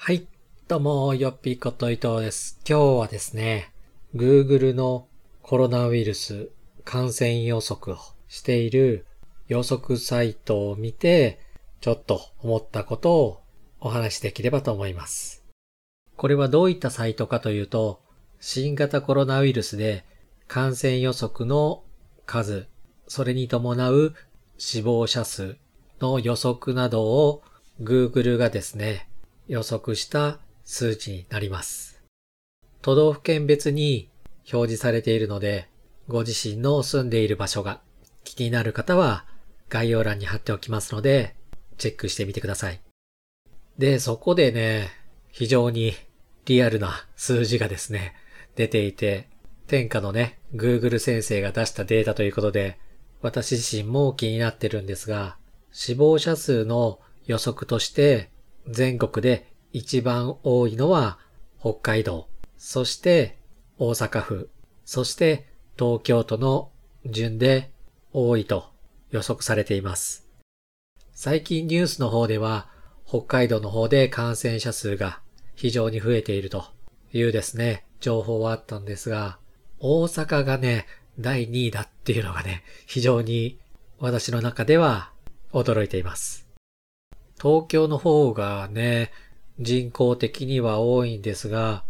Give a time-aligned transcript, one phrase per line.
[0.00, 0.26] はい。
[0.68, 2.60] どうも、よっぴこと伊藤です。
[2.66, 3.72] 今日はですね、
[4.14, 5.08] Google の
[5.42, 6.50] コロナウイルス
[6.84, 7.98] 感染予測を
[8.28, 9.06] している
[9.48, 11.40] 予測サイトを見て、
[11.80, 13.42] ちょっと思ったことを
[13.80, 15.44] お話しできればと思います。
[16.16, 18.00] これはどういったサイトかというと、
[18.40, 20.04] 新型コロナウイルスで
[20.46, 21.82] 感染予測の
[22.24, 22.68] 数、
[23.08, 24.14] それに伴う
[24.58, 25.56] 死亡者数
[26.00, 27.42] の予測などを
[27.82, 29.07] Google がですね、
[29.48, 32.02] 予測した数値になります。
[32.82, 34.10] 都道府県別に
[34.52, 35.68] 表示されているので、
[36.06, 37.80] ご自身の住んでいる場所が
[38.24, 39.24] 気になる方は
[39.68, 41.34] 概要欄に貼っておきますので、
[41.78, 42.80] チェックしてみてください。
[43.78, 44.90] で、そこでね、
[45.30, 45.94] 非常に
[46.46, 48.14] リアルな数字がですね、
[48.54, 49.28] 出ていて、
[49.66, 52.78] 天下のね、Google 先生が出したデータということで、
[53.20, 55.36] 私自身も気になってるんですが、
[55.72, 58.30] 死亡者数の予測として
[58.68, 61.18] 全国で一番多いのは
[61.58, 63.38] 北海道、そして
[63.78, 64.50] 大阪府、
[64.84, 65.46] そして
[65.78, 66.70] 東京都の
[67.06, 67.70] 順で
[68.12, 68.70] 多いと
[69.10, 70.28] 予測されています。
[71.12, 72.68] 最近ニュースの方では
[73.06, 75.20] 北海道の方で感染者数が
[75.56, 76.64] 非常に増えていると
[77.12, 79.38] いうですね、情報はあったんですが、
[79.80, 80.86] 大阪がね、
[81.18, 83.58] 第2位だっていうのがね、非常に
[83.98, 85.10] 私の中では
[85.52, 86.47] 驚いています。
[87.40, 89.12] 東京の方がね、
[89.60, 91.84] 人口的には多いんですが、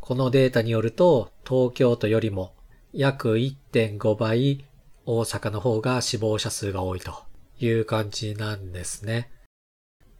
[0.00, 2.52] このデータによると東京都よりも
[2.92, 4.64] 約1.5倍
[5.06, 7.12] 大阪の方が死亡者数が多いと
[7.58, 9.30] いう感じなんですね。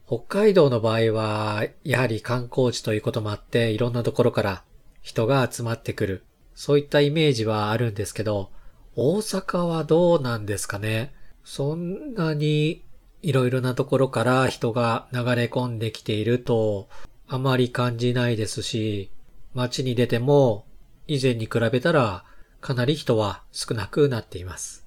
[0.07, 4.63] 北海道の場合は、やはり観光地ということもあって、いろんなところから
[5.01, 6.23] 人が集まってくる。
[6.53, 8.51] そういったイメージはあるんですけど、
[8.95, 11.13] 大阪はどうなんですかね。
[11.43, 12.84] そんなに
[13.25, 16.87] いろいろなところから人が流れ込んできていると
[17.27, 19.09] あまり感じないですし、
[19.55, 20.67] 街に出ても
[21.07, 22.23] 以前に比べたら
[22.61, 24.85] かなり人は少なくなっています。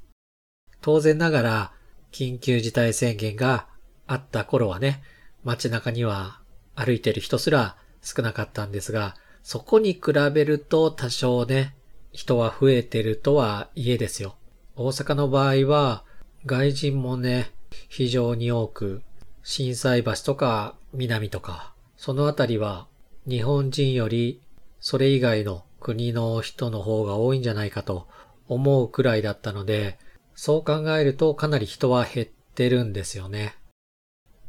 [0.80, 1.72] 当然ながら
[2.12, 3.66] 緊急事態宣言が
[4.06, 5.02] あった頃はね、
[5.42, 6.38] 街中には
[6.76, 11.74] 歩いてる人すら少なかったんですが、そこに比べると多少ね、
[12.12, 14.36] 人は増えてるとはいえですよ。
[14.76, 16.04] 大阪の場合は
[16.46, 17.50] 外人もね、
[17.88, 19.02] 非常に多く、
[19.42, 22.86] 震災橋とか南とか、そのあたりは
[23.26, 24.40] 日本人より
[24.80, 28.08] それ以外の国の人の方が多いんじゃないかと
[28.48, 29.98] 思うくらいだったので、
[30.34, 33.56] そう考えるとかなり人は減ってるんですよね。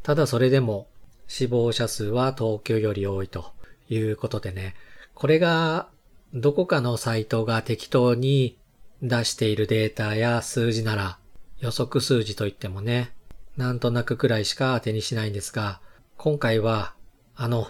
[0.04, 0.88] ただそれでも
[1.28, 3.52] 死亡者数は東京より多いと
[3.90, 4.76] いうことでね、
[5.14, 5.90] これが
[6.34, 8.58] どこかのサイトが適当に
[9.02, 11.20] 出しているデータや数字なら
[11.60, 13.12] 予測数字といってもね、
[13.58, 15.82] なんとなくくらいしか当てにしないんですが、
[16.18, 16.94] 今回は
[17.36, 17.68] あの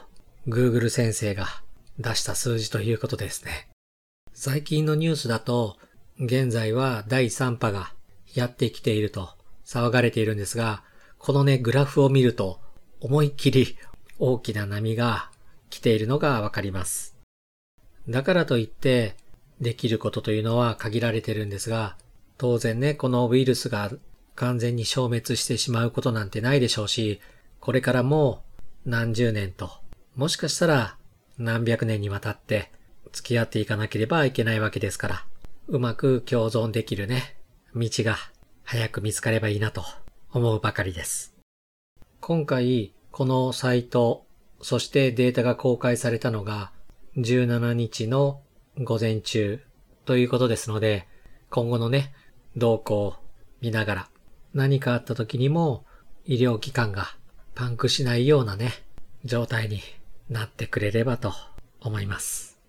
[0.47, 1.47] Google 先生が
[1.99, 3.69] 出した数字ということですね。
[4.33, 5.77] 最近のニュースだと、
[6.19, 7.93] 現在は第3波が
[8.33, 9.29] やってきていると
[9.65, 10.83] 騒がれているんですが、
[11.17, 12.59] このね、グラフを見ると
[13.01, 13.77] 思いっきり
[14.19, 15.31] 大きな波が
[15.69, 17.15] 来ているのがわかります。
[18.07, 19.15] だからといって
[19.61, 21.97] できることというのは限られてるんですが、
[22.39, 23.91] 当然ね、このウイルスが
[24.35, 27.19] 完全に消滅してしまうことなんてないでしょうし、
[27.59, 28.43] これからも
[28.85, 29.69] 何十年と、
[30.15, 30.95] もしかしたら
[31.37, 32.71] 何百年にわたって
[33.11, 35.25] 付き合っていかなければいけないわけですから、
[35.67, 37.35] うまく共存できるね、
[37.75, 38.15] 道が
[38.63, 39.83] 早く見つかればいいなと
[40.31, 41.35] 思うばかりです。
[42.21, 44.25] 今回、このサイト、
[44.61, 46.71] そしてデータが公開されたのが
[47.17, 48.39] 17日の
[48.77, 49.61] 午前中
[50.05, 51.05] ということですので、
[51.49, 52.13] 今後のね、
[52.57, 53.15] 動向を
[53.61, 54.09] 見ながら、
[54.53, 55.85] 何かあった時にも
[56.25, 57.15] 医療機関が
[57.55, 58.71] パンクしないようなね、
[59.25, 59.81] 状態に
[60.29, 61.33] なってくれればと
[61.81, 62.59] 思います。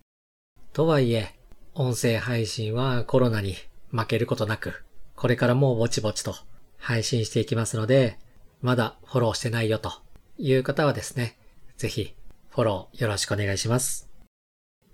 [0.73, 1.35] とはいえ、
[1.75, 3.57] 音声配信はコロナに
[3.91, 6.35] 負けることなく、これからもぼちぼちと
[6.79, 8.19] 配信していきますので、
[8.63, 9.93] まだフォローしてないよと
[10.39, 11.39] いう方はですね、
[11.77, 12.15] ぜひ
[12.51, 14.09] フォローよろしくお願いします。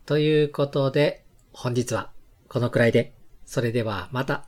[0.04, 2.10] ということで、本日は
[2.48, 3.12] このくらいで、
[3.44, 4.46] それではまた